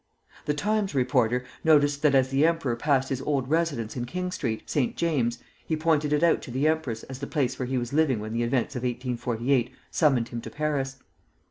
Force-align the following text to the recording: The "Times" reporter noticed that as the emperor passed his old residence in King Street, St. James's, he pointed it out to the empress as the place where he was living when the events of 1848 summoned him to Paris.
The 0.45 0.55
"Times" 0.55 0.95
reporter 0.95 1.45
noticed 1.63 2.01
that 2.01 2.15
as 2.15 2.29
the 2.29 2.43
emperor 2.43 2.75
passed 2.75 3.09
his 3.09 3.21
old 3.21 3.47
residence 3.51 3.95
in 3.95 4.05
King 4.05 4.31
Street, 4.31 4.63
St. 4.67 4.97
James's, 4.97 5.43
he 5.63 5.77
pointed 5.77 6.11
it 6.11 6.23
out 6.23 6.41
to 6.41 6.49
the 6.49 6.67
empress 6.67 7.03
as 7.03 7.19
the 7.19 7.27
place 7.27 7.59
where 7.59 7.67
he 7.67 7.77
was 7.77 7.93
living 7.93 8.19
when 8.19 8.33
the 8.33 8.41
events 8.41 8.75
of 8.75 8.81
1848 8.81 9.71
summoned 9.91 10.29
him 10.29 10.41
to 10.41 10.49
Paris. 10.49 10.97